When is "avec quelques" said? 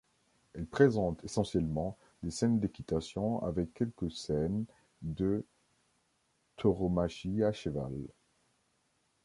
3.43-4.11